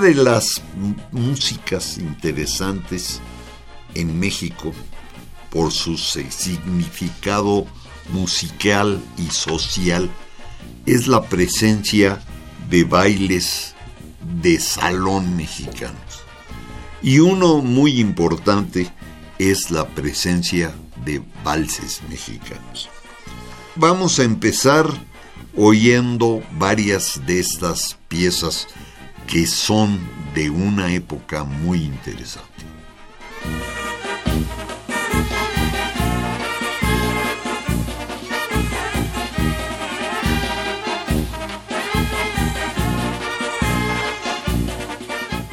De 0.00 0.14
las 0.14 0.62
músicas 1.12 1.98
interesantes 1.98 3.20
en 3.94 4.18
México 4.18 4.72
por 5.50 5.72
su 5.72 5.98
significado 5.98 7.66
musical 8.12 9.00
y 9.18 9.30
social 9.30 10.10
es 10.86 11.06
la 11.06 11.22
presencia 11.22 12.20
de 12.70 12.84
bailes 12.84 13.74
de 14.40 14.58
salón 14.58 15.36
mexicanos. 15.36 16.24
Y 17.02 17.18
uno 17.18 17.58
muy 17.58 18.00
importante 18.00 18.90
es 19.38 19.70
la 19.70 19.86
presencia 19.86 20.74
de 21.04 21.22
valses 21.44 22.00
mexicanos. 22.08 22.88
Vamos 23.76 24.18
a 24.18 24.24
empezar 24.24 24.86
oyendo 25.56 26.42
varias 26.58 27.20
de 27.26 27.40
estas 27.40 27.98
piezas 28.08 28.68
que 29.30 29.46
son 29.46 30.00
de 30.34 30.50
una 30.50 30.92
época 30.92 31.44
muy 31.44 31.84
interesante. 31.84 32.64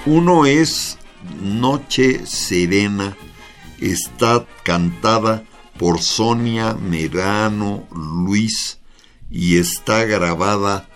Uno 0.07 0.47
es 0.47 0.97
Noche 1.39 2.25
Serena, 2.25 3.15
está 3.79 4.47
cantada 4.63 5.43
por 5.77 6.01
Sonia 6.01 6.73
Merano 6.73 7.87
Luis 7.91 8.79
y 9.29 9.57
está 9.57 10.03
grabada 10.05 10.89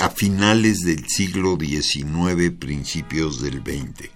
a 0.00 0.10
finales 0.10 0.80
del 0.80 1.06
siglo 1.08 1.56
XIX, 1.58 2.50
principios 2.58 3.40
del 3.40 3.62
XX. 3.62 4.10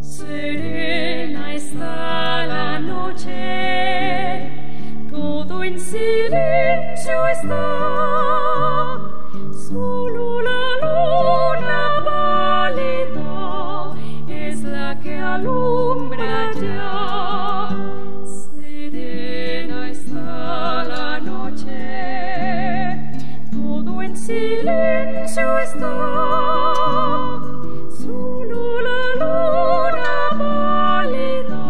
Serena 0.00 1.54
está 1.54 2.46
la 2.46 2.78
noche, 2.78 4.50
todo 5.10 5.64
en 5.64 5.80
silencio 5.80 7.28
está, 7.32 9.00
solo 9.68 10.42
la 10.42 10.76
luna 10.82 12.04
pálida 12.04 13.94
es 14.28 14.62
la 14.62 15.00
que 15.00 15.18
alumbra 15.18 16.52
ya. 16.60 17.05
Silencio 24.26 25.58
está. 25.58 25.94
Solo 28.02 28.80
la 28.82 29.02
luna 29.22 30.14
pálida 30.40 31.66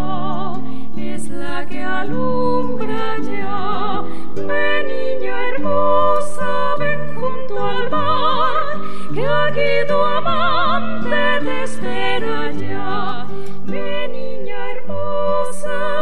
es 0.96 1.28
la 1.28 1.66
que 1.66 1.84
alumbra 1.84 3.18
ya. 3.18 4.02
Ven 4.36 4.86
niña 4.88 5.48
hermosa, 5.50 6.76
ven 6.78 7.14
junto 7.14 7.62
al 7.62 7.90
mar, 7.90 8.80
que 9.14 9.26
aquí 9.26 9.72
tu 9.86 9.98
amante 10.18 11.44
te 11.44 11.62
espera 11.62 12.52
ya. 12.52 13.26
Ven 13.64 14.12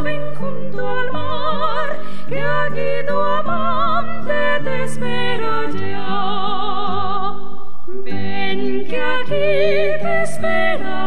ven 0.02 0.34
junto 0.34 0.88
al 0.88 1.12
mar, 1.12 1.98
que 2.28 3.04
tu 3.06 3.18
amante 3.18 4.60
te 4.64 4.84
espera 4.84 5.70
ya. 5.70 7.32
Ven 7.86 8.86
que 8.86 9.00
aquí 9.00 9.50
te 10.02 10.22
espera 10.22 11.02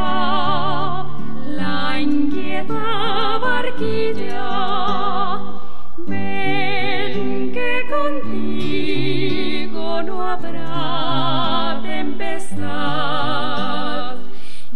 la 1.46 2.00
inquieta 2.00 3.38
barquilla. 3.40 4.50
Ven 5.98 7.52
que 7.54 7.72
contigo 7.90 9.06
no 10.04 10.16
habrá 10.22 11.80
tempestad. 11.84 12.68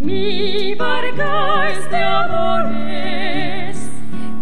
Mi 0.02 0.74
barca 0.74 1.70
es 1.70 1.92
de 1.92 2.04
amores, 2.04 3.78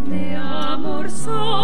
de 0.08 0.36
amor 0.38 1.12
son 1.12 1.59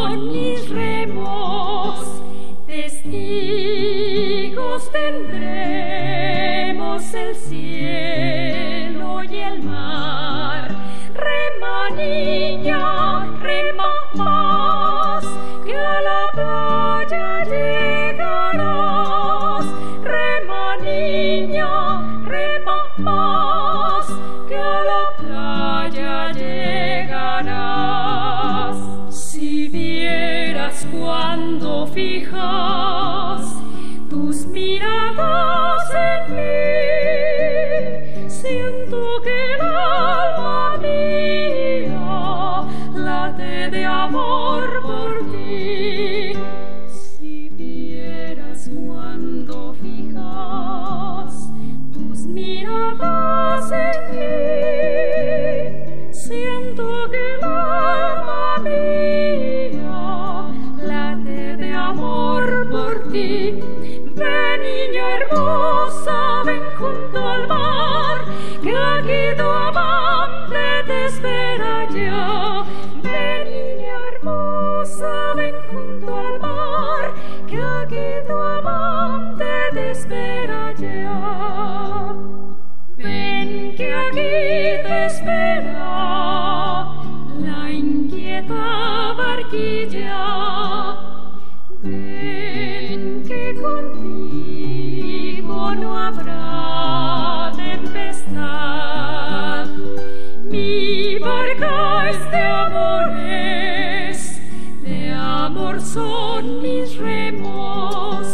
son 105.82 106.62
mis 106.62 106.98
remos, 106.98 108.28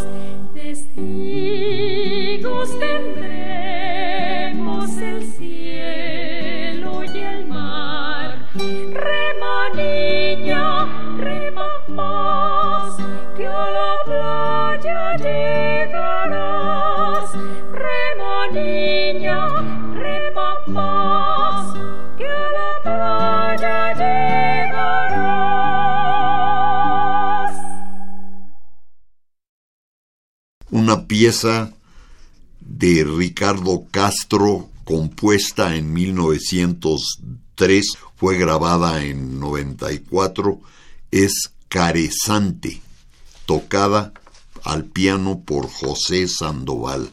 testigos 0.53 1.09
tendremos 2.79 3.31
una 30.91 31.07
pieza 31.07 31.71
de 32.59 33.05
Ricardo 33.05 33.85
Castro 33.91 34.69
compuesta 34.83 35.73
en 35.77 35.93
1903, 35.93 37.85
fue 38.17 38.38
grabada 38.38 39.01
en 39.05 39.39
94, 39.39 40.59
es 41.11 41.31
Caresante, 41.69 42.81
tocada 43.45 44.11
al 44.65 44.83
piano 44.83 45.39
por 45.45 45.69
José 45.69 46.27
Sandoval. 46.27 47.09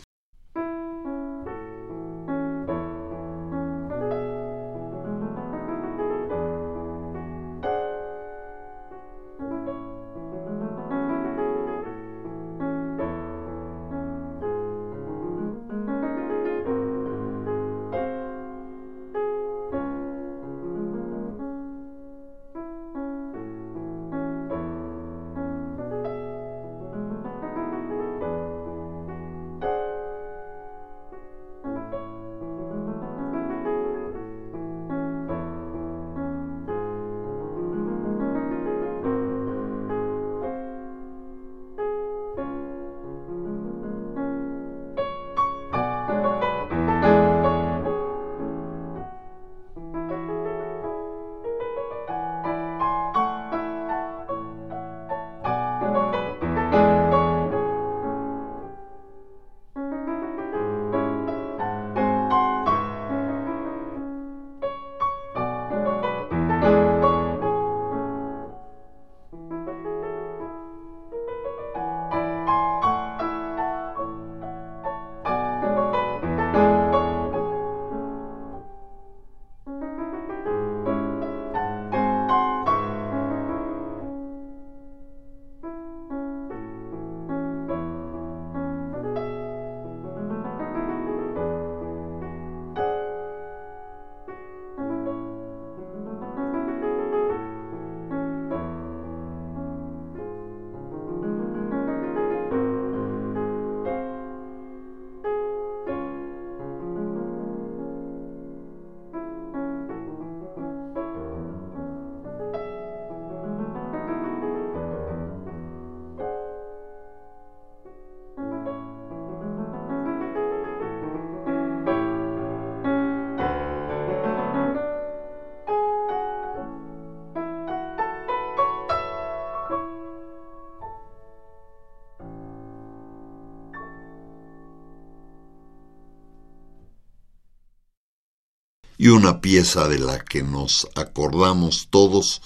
Y 139.08 139.10
una 139.10 139.40
pieza 139.40 139.88
de 139.88 139.98
la 139.98 140.22
que 140.22 140.42
nos 140.42 140.86
acordamos 140.94 141.88
todos 141.88 142.42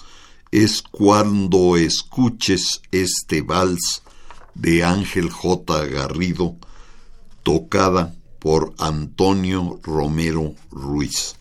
es 0.49 0.81
Cuando 0.81 1.75
escuches 1.75 2.81
este 2.89 3.41
vals 3.41 4.01
de 4.55 4.85
Ángel 4.85 5.29
J. 5.29 5.85
Garrido, 5.87 6.55
tocada 7.43 8.15
por 8.39 8.73
Antonio 8.77 9.81
Romero 9.83 10.55
Ruiz. 10.71 11.35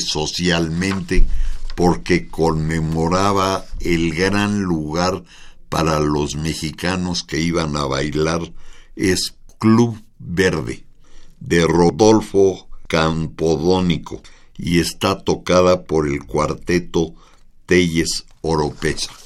Socialmente 0.00 1.24
porque 1.74 2.28
conmemoraba 2.28 3.64
el 3.80 4.14
gran 4.14 4.62
lugar 4.62 5.24
para 5.68 6.00
los 6.00 6.36
mexicanos 6.36 7.22
que 7.24 7.40
iban 7.40 7.76
a 7.76 7.84
bailar 7.84 8.52
es 8.96 9.34
Club 9.58 10.02
Verde 10.18 10.84
de 11.40 11.66
Rodolfo 11.66 12.68
Campodónico 12.88 14.22
y 14.56 14.80
está 14.80 15.18
tocada 15.24 15.84
por 15.84 16.06
el 16.06 16.24
cuarteto 16.24 17.14
Telles 17.66 18.26
Oropesa. 18.42 19.21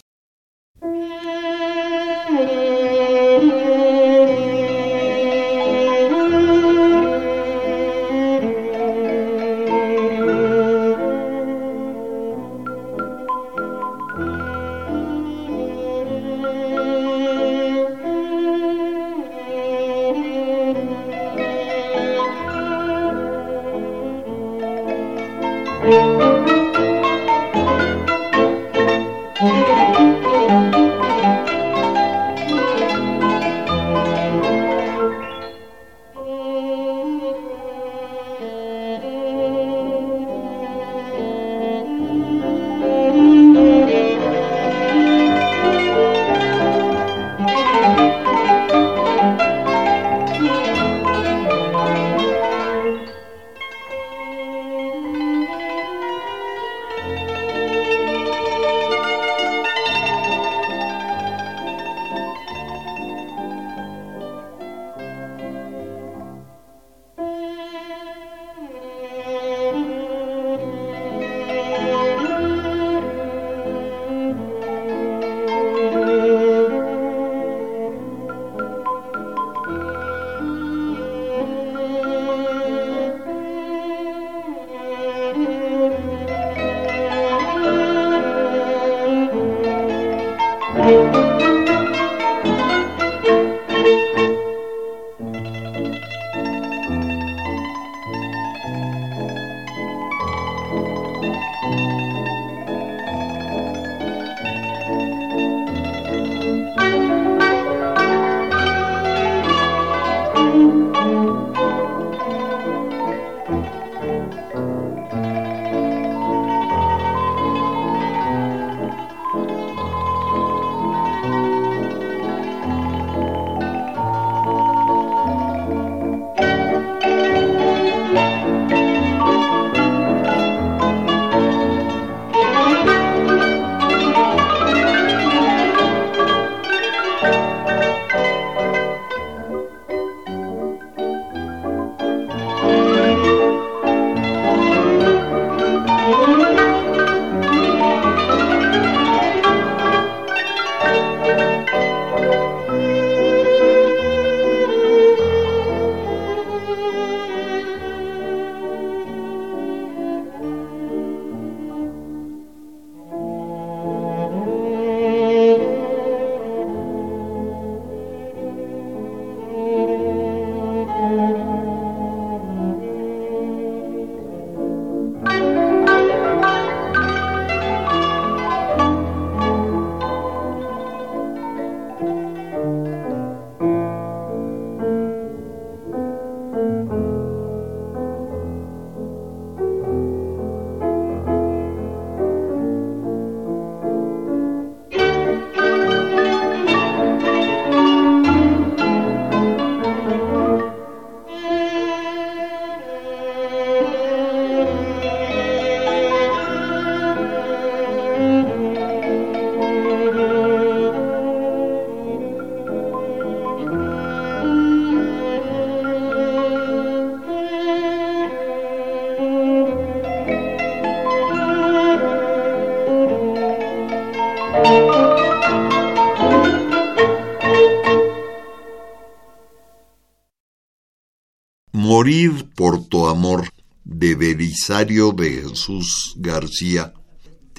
De 234.69 235.43
Jesús 235.49 236.15
García 236.17 236.93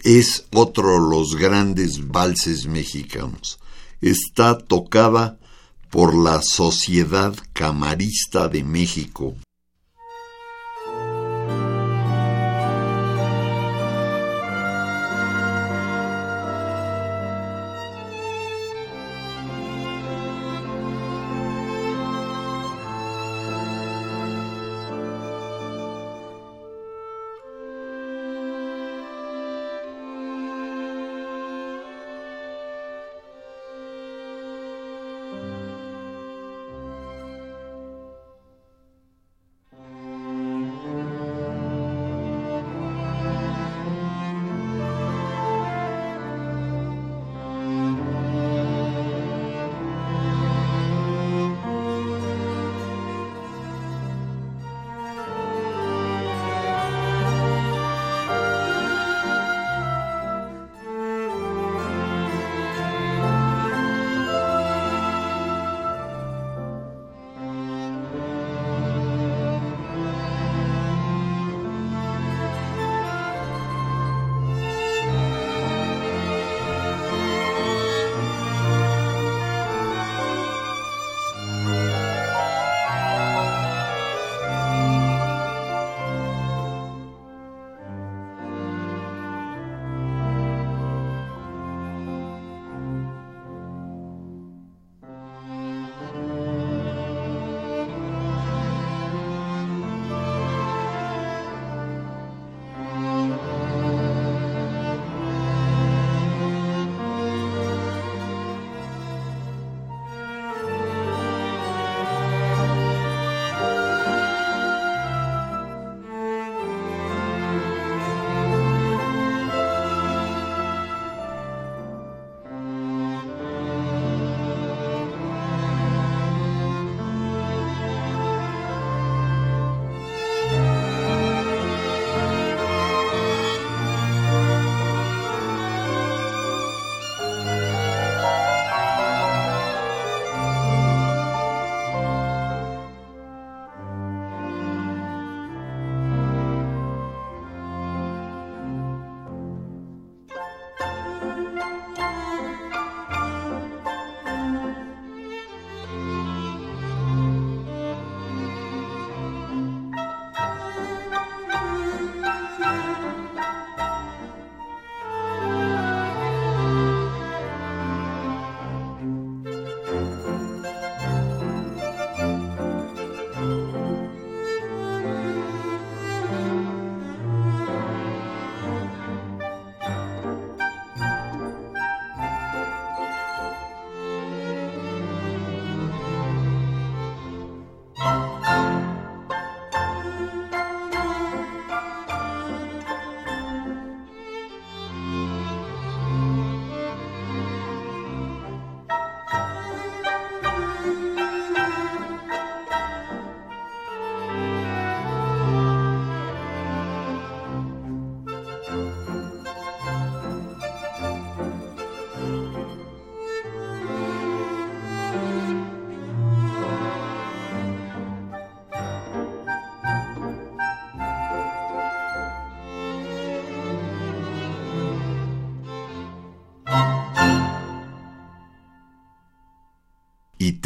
es 0.04 0.46
otro 0.54 0.92
de 0.92 1.10
los 1.10 1.38
grandes 1.38 2.06
valses 2.06 2.66
mexicanos. 2.68 3.60
Está 4.02 4.58
tocada 4.58 5.40
por 5.90 6.14
la 6.14 6.42
Sociedad 6.42 7.34
Camarista 7.54 8.50
de 8.50 8.62
México 8.66 9.38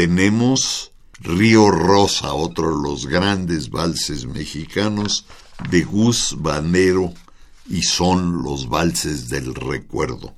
tenemos 0.01 0.91
Río 1.19 1.69
Rosa, 1.69 2.33
otro 2.33 2.75
de 2.75 2.81
los 2.89 3.05
grandes 3.05 3.69
valses 3.69 4.25
mexicanos 4.25 5.27
de 5.69 5.83
Gus 5.83 6.37
Banero 6.39 7.13
y 7.69 7.83
son 7.83 8.41
los 8.41 8.67
valses 8.67 9.29
del 9.29 9.53
recuerdo. 9.53 10.33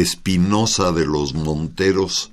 Espinosa 0.00 0.92
de 0.92 1.06
los 1.06 1.34
Monteros 1.34 2.30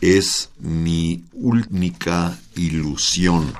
es 0.00 0.48
mi 0.58 1.24
única 1.32 2.38
ilusión. 2.56 3.52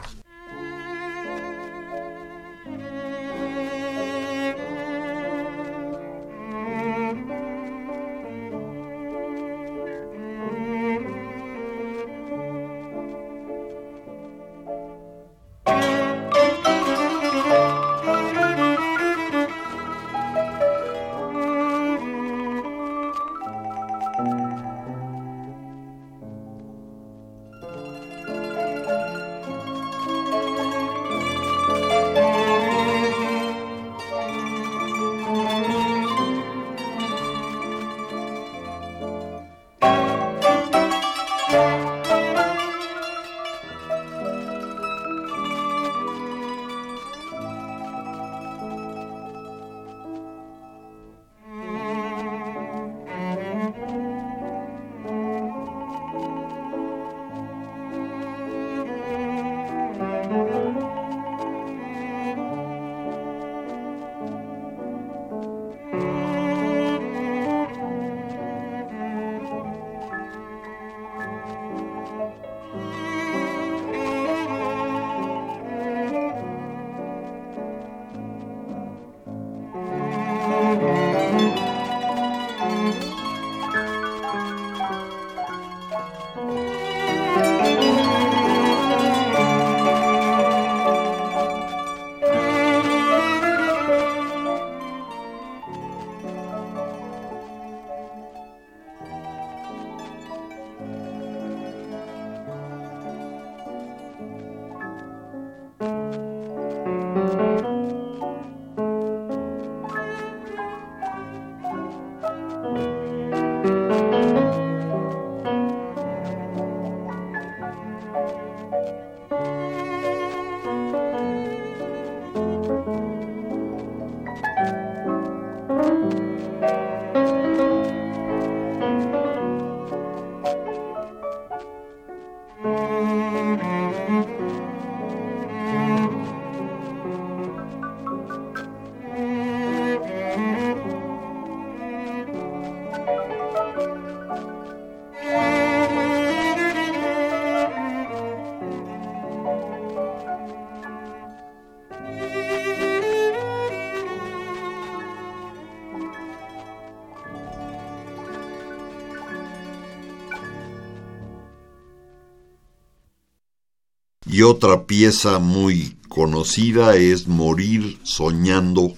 Y 164.33 164.41
otra 164.41 164.87
pieza 164.87 165.39
muy 165.41 165.99
conocida 166.09 166.97
es 166.97 167.29
Morir 167.29 167.99
soñando 168.03 168.95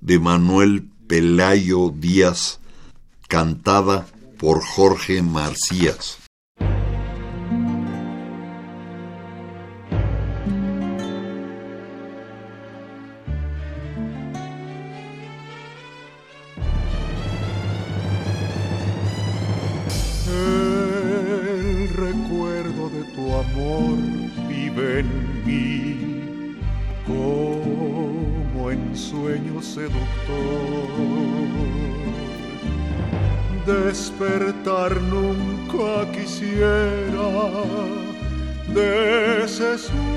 de 0.00 0.20
Manuel 0.20 0.88
Pelayo 1.08 1.90
Díaz, 1.90 2.60
cantada 3.26 4.06
por 4.38 4.62
Jorge 4.62 5.22
Marcías. 5.22 6.25
Jesús. 39.76 40.15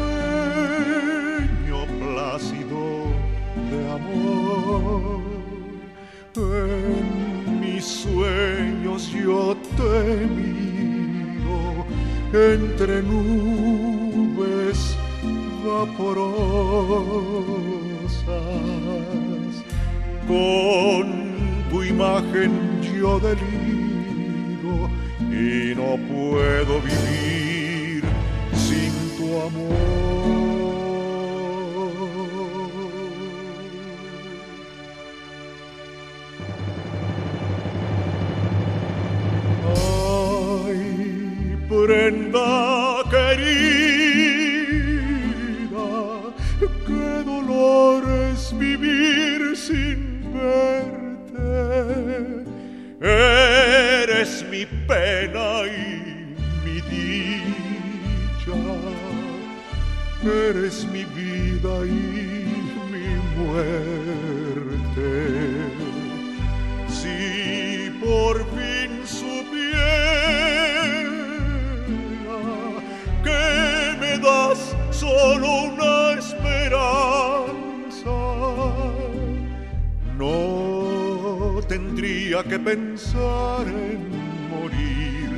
tendría 81.70 82.44
que 82.44 82.58
pensar 82.58 83.66
en 83.68 84.10
morir 84.50 85.30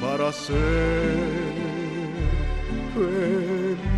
para 0.00 0.32
ser 0.32 1.12
feliz. 2.94 3.91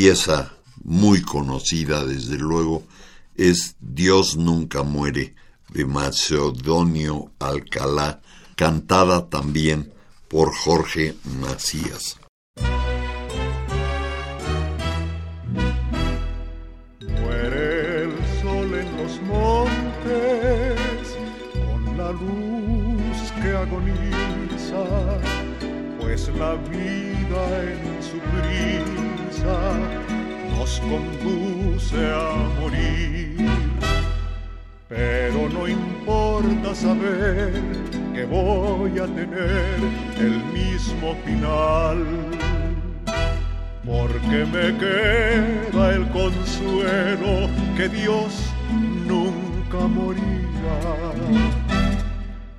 Pieza 0.00 0.50
muy 0.82 1.20
conocida, 1.20 2.06
desde 2.06 2.38
luego, 2.38 2.84
es 3.36 3.76
Dios 3.80 4.34
nunca 4.34 4.82
muere, 4.82 5.34
de 5.74 5.84
Macedonio 5.84 7.32
Alcalá, 7.38 8.22
cantada 8.56 9.28
también 9.28 9.92
por 10.26 10.54
Jorge 10.54 11.16
Macías. 11.38 12.18
Muere 17.20 18.04
el 18.04 18.12
sol 18.40 18.74
en 18.82 18.96
los 18.96 19.20
montes 19.20 20.78
con 21.52 21.98
la 21.98 22.10
luz 22.12 23.32
que 23.42 23.50
agoniza, 23.54 24.82
pues 26.00 26.26
la 26.38 26.54
vida 26.54 27.70
en 27.70 28.02
su 28.02 28.18
nos 29.44 30.80
conduce 30.80 31.96
a 31.96 32.32
morir. 32.60 33.36
Pero 34.88 35.48
no 35.48 35.68
importa 35.68 36.74
saber 36.74 37.52
que 38.14 38.24
voy 38.24 38.98
a 38.98 39.06
tener 39.06 39.76
el 40.18 40.44
mismo 40.52 41.14
final 41.24 42.04
porque 43.84 44.44
me 44.46 44.76
queda 44.78 45.94
el 45.94 46.08
consuelo 46.10 47.48
que 47.76 47.88
Dios 47.88 48.52
nunca 49.06 49.78
morirá. 49.86 51.12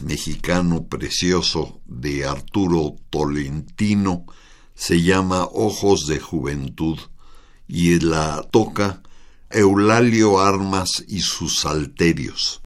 Mexicano 0.00 0.86
precioso 0.86 1.82
de 1.84 2.24
Arturo 2.24 2.96
Tolentino 3.10 4.24
se 4.74 5.02
llama 5.02 5.44
Ojos 5.52 6.06
de 6.06 6.18
Juventud 6.18 6.98
y 7.68 8.00
la 8.00 8.42
toca 8.50 9.02
Eulalio 9.50 10.40
Armas 10.40 11.04
y 11.06 11.20
sus 11.20 11.60
Salterios. 11.60 12.61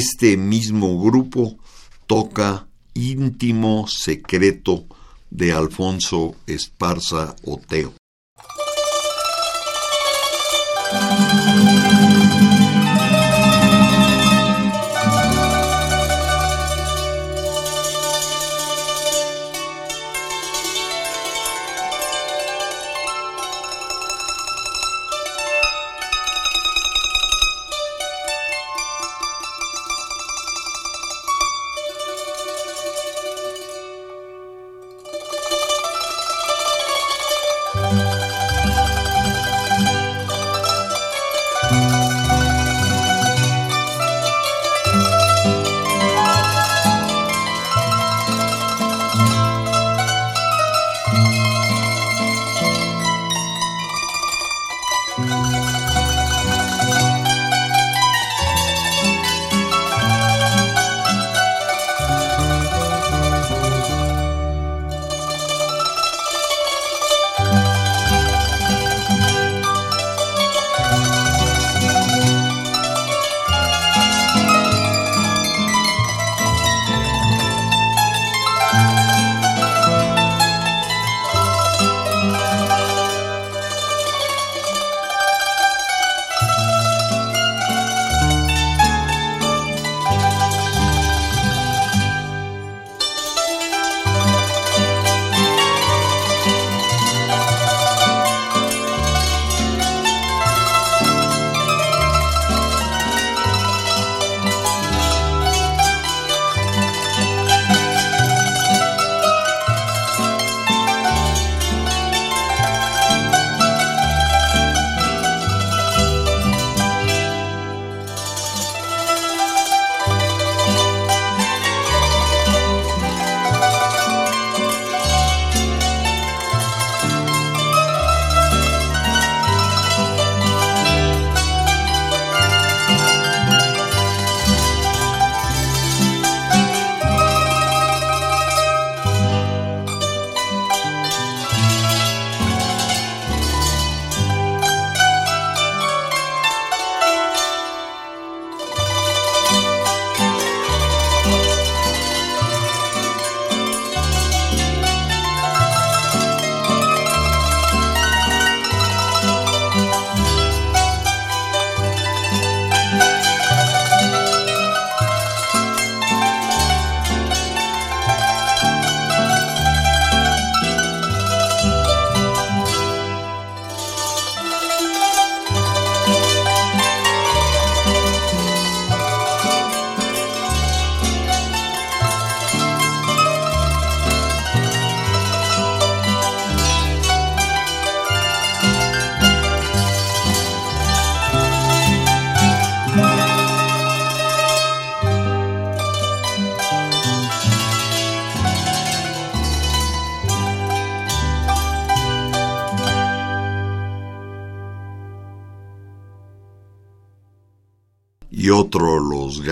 Este 0.00 0.36
mismo 0.36 1.02
grupo 1.02 1.58
toca 2.06 2.68
íntimo 2.94 3.88
secreto 3.88 4.86
de 5.28 5.52
Alfonso 5.52 6.36
Esparza 6.46 7.34
Oteo. 7.42 7.94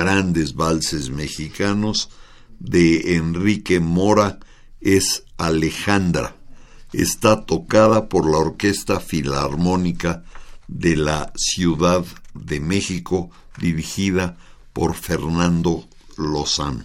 Grandes 0.06 0.54
valses 0.54 1.10
mexicanos 1.10 2.10
de 2.60 3.16
Enrique 3.16 3.80
Mora 3.80 4.38
es 4.80 5.24
Alejandra. 5.36 6.36
Está 6.92 7.44
tocada 7.44 8.08
por 8.08 8.30
la 8.30 8.38
Orquesta 8.38 9.00
Filarmónica 9.00 10.22
de 10.68 10.94
la 10.96 11.32
Ciudad 11.34 12.04
de 12.34 12.60
México 12.60 13.30
dirigida 13.58 14.36
por 14.72 14.94
Fernando 14.94 15.88
Lozano. 16.16 16.84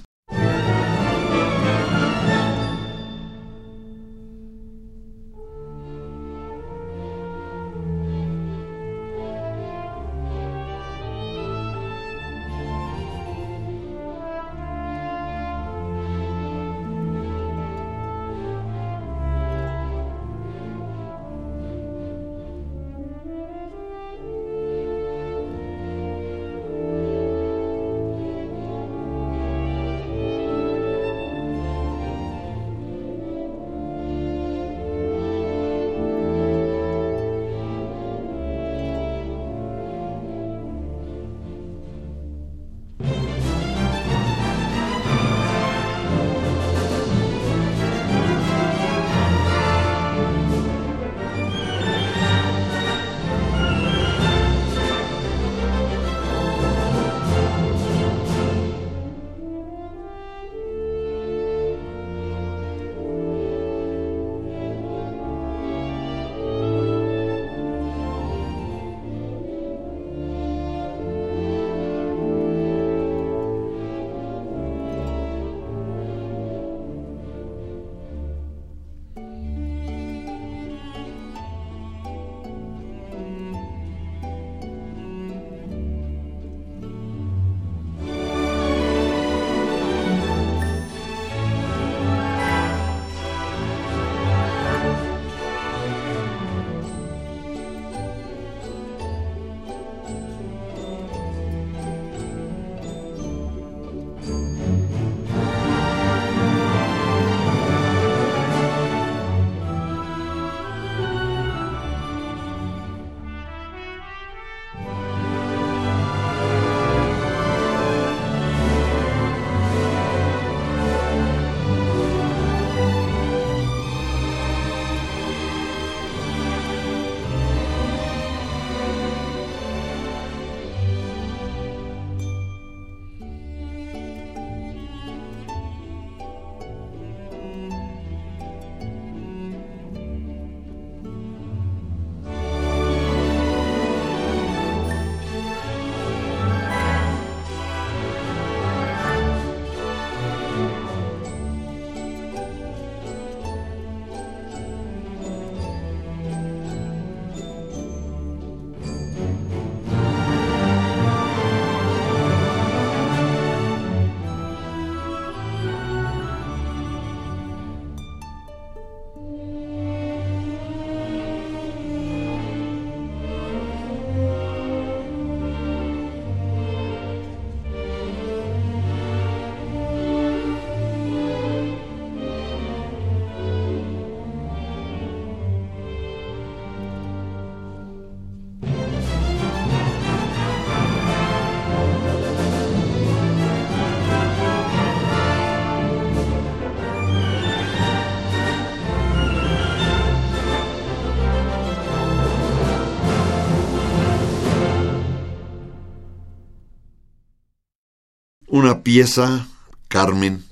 Una 208.82 208.84
pieza, 208.84 209.48
Carmen, 209.90 210.44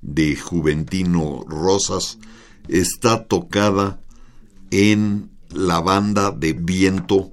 de 0.00 0.36
Juventino 0.36 1.44
Rosas, 1.46 2.18
está 2.66 3.24
tocada 3.24 4.00
en 4.70 5.28
la 5.50 5.80
banda 5.80 6.30
de 6.30 6.54
viento 6.54 7.32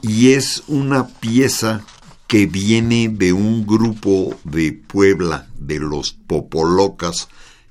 y 0.00 0.30
es 0.34 0.62
una 0.68 1.08
pieza 1.08 1.84
que 2.28 2.46
viene 2.46 3.08
de 3.08 3.32
un 3.32 3.66
grupo 3.66 4.38
de 4.44 4.72
Puebla, 4.72 5.48
de 5.58 5.80
los 5.80 6.12
Popolocas, 6.12 7.28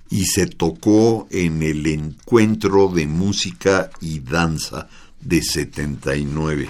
y 0.10 0.26
se 0.26 0.48
tocó 0.48 1.28
en 1.32 1.64
el 1.64 1.88
encuentro 1.88 2.90
de 2.90 3.08
música 3.08 3.90
y 4.02 4.20
danza 4.20 4.90
de 5.22 5.42
79. 5.42 6.70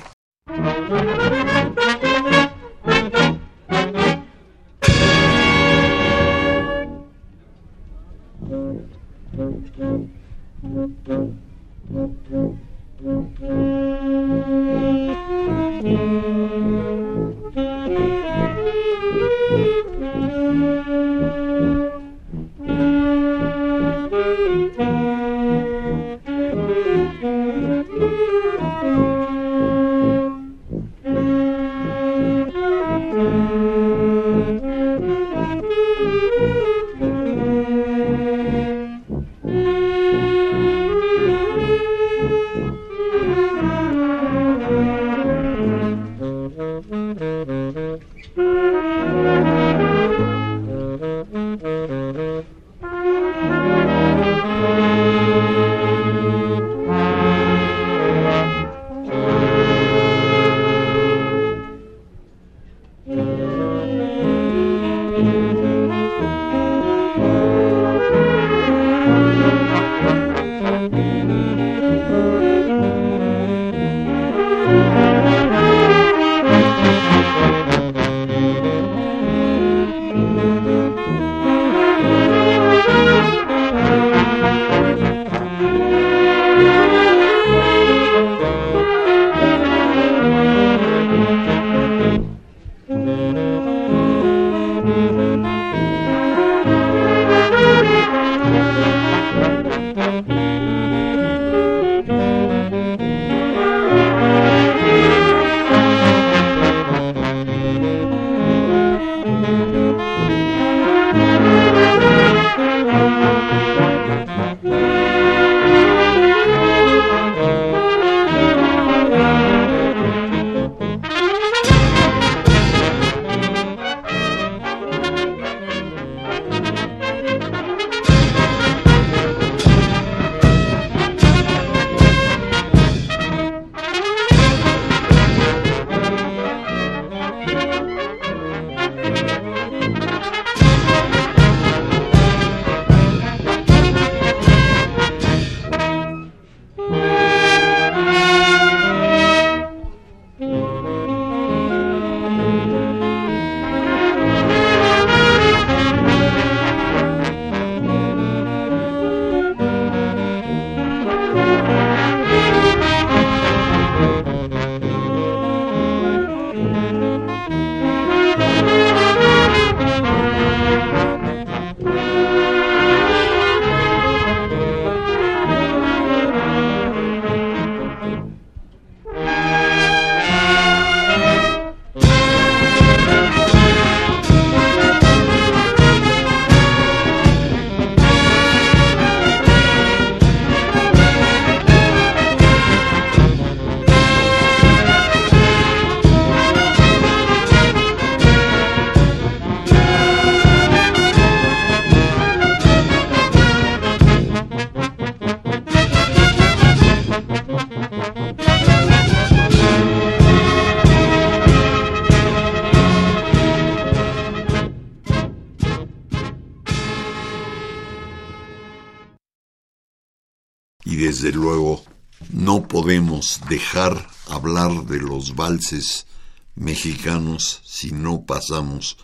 Dejar 223.58 224.08
hablar 224.28 224.86
de 224.86 225.00
los 225.00 225.34
valses 225.34 226.06
mexicanos 226.54 227.60
si 227.66 227.92
no 227.92 228.24
pasamos 228.24 228.98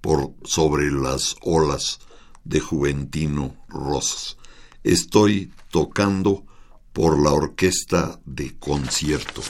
por 0.00 0.32
sobre 0.44 0.90
las 0.90 1.36
olas 1.42 1.98
de 2.42 2.58
Juventino 2.58 3.54
Rosas. 3.68 4.38
Estoy 4.82 5.52
tocando 5.70 6.46
por 6.94 7.22
la 7.22 7.32
orquesta 7.32 8.18
de 8.24 8.58
concierto. 8.58 9.42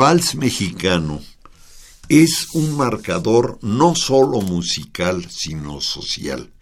Vals 0.00 0.34
mexicano 0.34 1.20
es 2.08 2.54
un 2.54 2.74
marcador 2.74 3.58
no 3.60 3.94
solo 3.94 4.40
musical, 4.40 5.26
sino 5.28 5.82
social. 5.82 6.54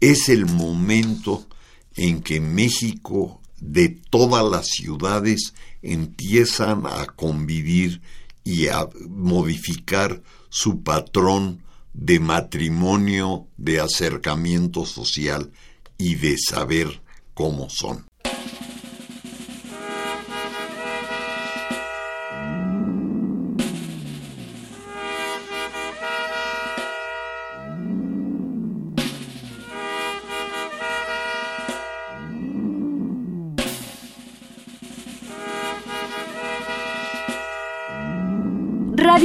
Es 0.00 0.28
el 0.28 0.46
momento 0.46 1.46
en 1.94 2.22
que 2.22 2.40
México 2.40 3.40
de 3.60 3.88
todas 4.10 4.44
las 4.50 4.66
ciudades 4.66 5.54
empiezan 5.80 6.82
a 6.84 7.06
convivir 7.06 8.02
y 8.42 8.66
a 8.66 8.88
modificar 9.08 10.20
su 10.48 10.82
patrón 10.82 11.62
de 11.94 12.18
matrimonio, 12.18 13.46
de 13.58 13.78
acercamiento 13.78 14.86
social 14.86 15.52
y 15.98 16.16
de 16.16 16.36
saber 16.36 17.00
cómo 17.32 17.70
son. 17.70 18.11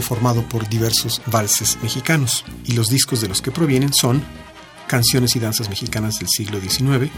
Formado 0.00 0.48
por 0.48 0.68
diversos 0.68 1.22
valses 1.26 1.78
mexicanos 1.82 2.44
y 2.64 2.72
los 2.72 2.88
discos 2.88 3.20
de 3.20 3.28
los 3.28 3.42
que 3.42 3.50
provienen 3.50 3.92
son 3.92 4.22
Canciones 4.86 5.34
y 5.36 5.40
Danzas 5.40 5.68
Mexicanas 5.68 6.18
del 6.18 6.28
siglo 6.28 6.60
XIX, 6.60 7.10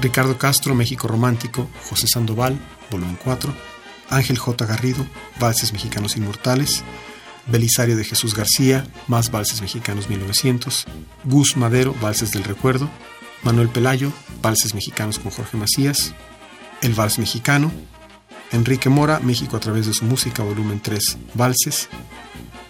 Ricardo 0.00 0.36
Castro, 0.36 0.74
México 0.74 1.06
Romántico, 1.06 1.68
José 1.88 2.08
Sandoval, 2.08 2.58
volumen 2.90 3.18
4, 3.22 3.54
Ángel 4.10 4.38
J. 4.38 4.66
Garrido, 4.66 5.06
Valses 5.38 5.72
Mexicanos 5.72 6.16
Inmortales, 6.16 6.82
Belisario 7.46 7.96
de 7.96 8.04
Jesús 8.04 8.34
García, 8.34 8.86
Más 9.06 9.30
Valses 9.30 9.60
Mexicanos 9.60 10.08
1900, 10.08 10.86
Gus 11.24 11.56
Madero, 11.56 11.94
Valses 12.00 12.32
del 12.32 12.44
Recuerdo, 12.44 12.90
Manuel 13.42 13.68
Pelayo, 13.68 14.12
Valses 14.42 14.74
Mexicanos 14.74 15.18
con 15.18 15.30
Jorge 15.30 15.56
Macías, 15.56 16.14
El 16.80 16.94
Vals 16.94 17.18
Mexicano, 17.18 17.70
Enrique 18.54 18.88
Mora, 18.88 19.18
México 19.18 19.56
a 19.56 19.60
través 19.60 19.86
de 19.86 19.92
su 19.92 20.04
música, 20.04 20.44
volumen 20.44 20.78
3, 20.78 21.18
Valses, 21.34 21.88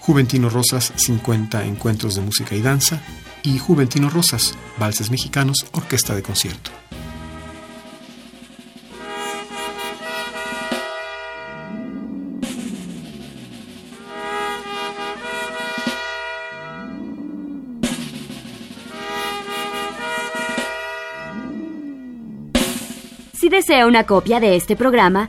Juventino 0.01 0.49
Rosas, 0.49 0.95
50 0.97 1.63
encuentros 1.67 2.15
de 2.15 2.23
música 2.23 2.55
y 2.55 2.63
danza, 2.63 3.03
y 3.43 3.59
Juventino 3.59 4.09
Rosas, 4.09 4.55
Valses 4.79 5.11
Mexicanos, 5.11 5.67
Orquesta 5.73 6.15
de 6.15 6.23
Concierto. 6.23 6.71
Si 23.35 23.51
desea 23.51 23.87
una 23.87 24.07
copia 24.07 24.41
de 24.41 24.57
este 24.57 24.77
programa, 24.77 25.29